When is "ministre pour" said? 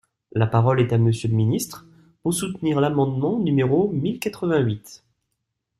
1.35-2.33